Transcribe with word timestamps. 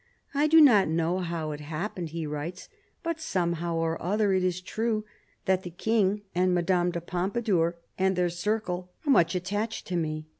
"I 0.33 0.47
do 0.47 0.59
not 0.61 0.87
know 0.87 1.19
how 1.19 1.51
it 1.51 1.59
happened," 1.59 2.09
he 2.09 2.25
writes," 2.25 2.69
but 3.03 3.19
somehow 3.21 3.75
or 3.75 4.01
other 4.01 4.33
it 4.33 4.43
is 4.43 4.59
true 4.59 5.05
that 5.45 5.61
the 5.61 5.69
king 5.69 6.23
and 6.33 6.55
Madame 6.55 6.89
de 6.89 6.99
Pompadour 7.01 7.77
and 7.99 8.15
their 8.15 8.31
circle 8.31 8.89
are 9.05 9.11
much 9.11 9.35
attached 9.35 9.85
to 9.85 9.95
me. 9.95 10.25